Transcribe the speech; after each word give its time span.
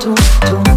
don't. 0.00 0.69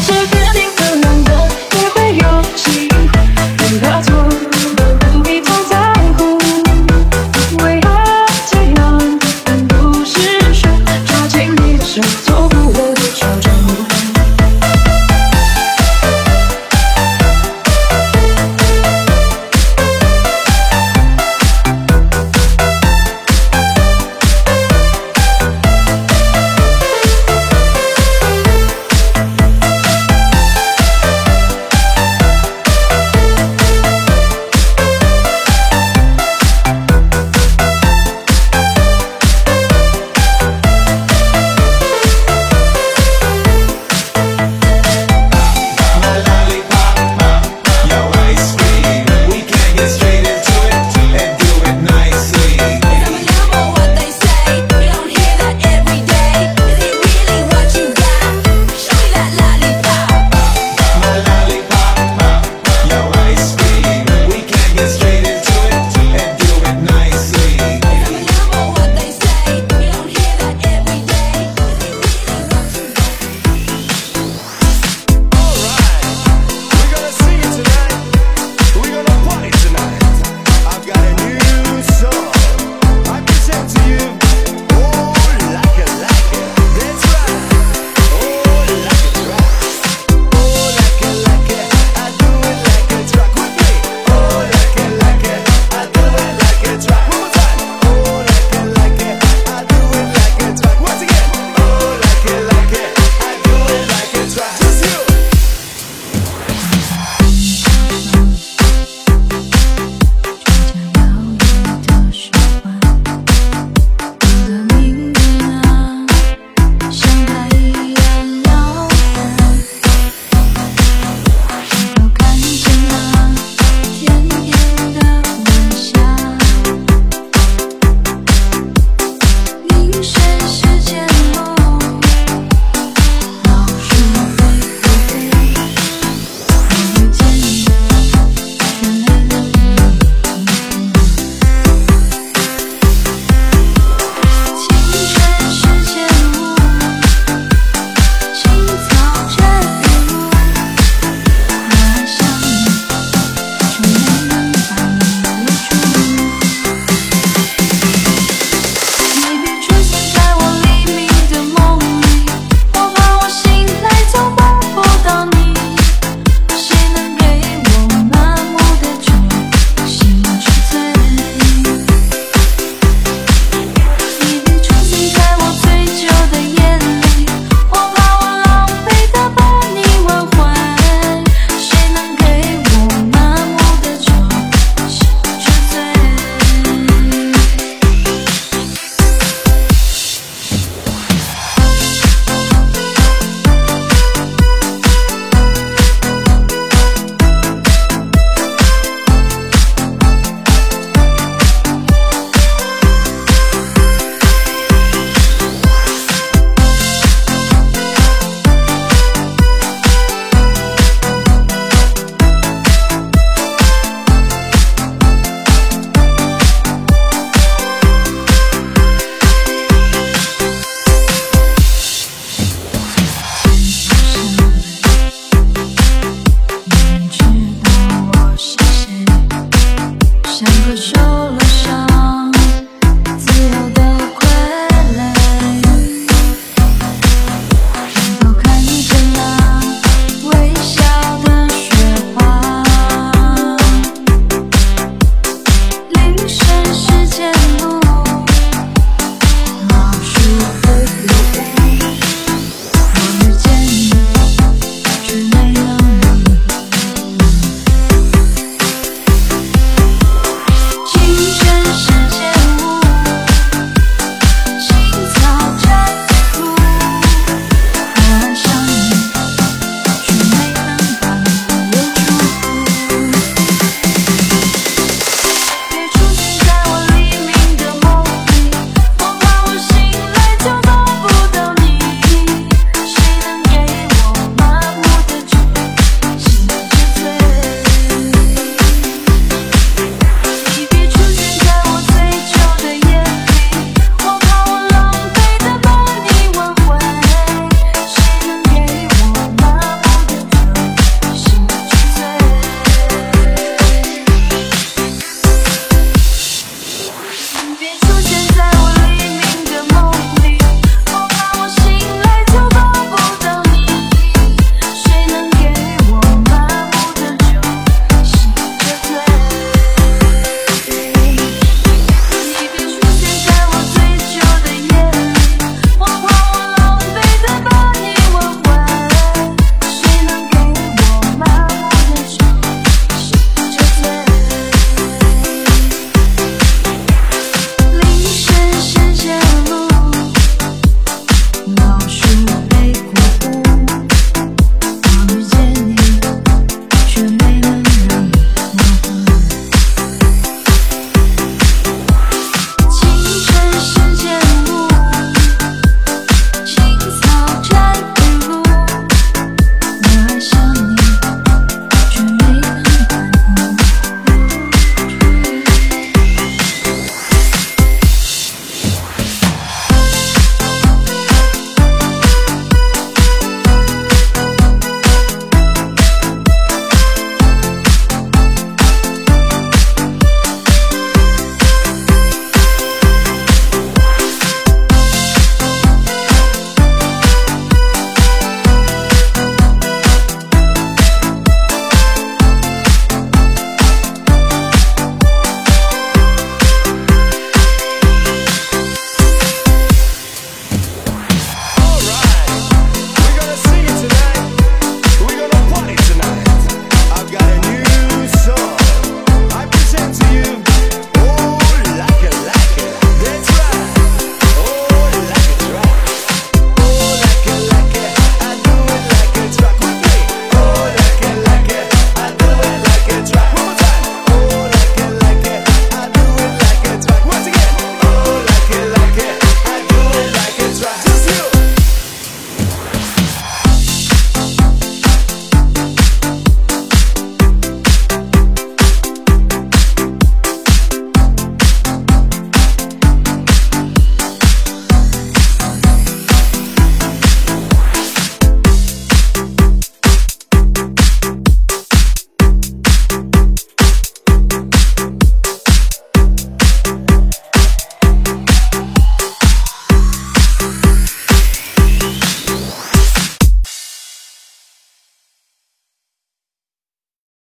such 0.00 0.10
a 0.10 0.28
feeling 0.28 0.74
tonight. 0.76 1.11